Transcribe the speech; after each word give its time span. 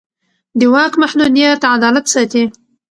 د 0.59 0.61
واک 0.73 0.93
محدودیت 1.01 1.61
عدالت 1.75 2.05
ساتي 2.13 2.43